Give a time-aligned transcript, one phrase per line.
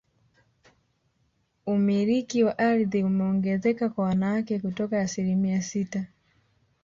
[1.65, 6.05] Umiliki wa ardhi umeongezeka kwa wanawake kutoka asilimia sita